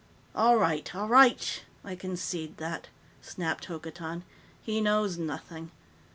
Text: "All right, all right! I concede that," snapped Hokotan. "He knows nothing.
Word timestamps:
"All 0.33 0.57
right, 0.57 0.95
all 0.95 1.07
right! 1.07 1.63
I 1.85 1.95
concede 1.95 2.57
that," 2.57 2.87
snapped 3.21 3.65
Hokotan. 3.65 4.23
"He 4.59 4.81
knows 4.81 5.19
nothing. 5.19 5.69